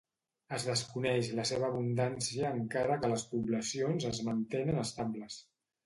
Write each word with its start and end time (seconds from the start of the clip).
Es 0.55 0.63
desconeix 0.69 1.29
la 1.41 1.45
seva 1.51 1.67
abundància 1.69 2.53
encara 2.63 2.99
que 3.05 3.13
les 3.15 3.29
poblacions 3.35 4.11
es 4.15 4.27
mantenen 4.33 4.87
estables. 4.91 5.43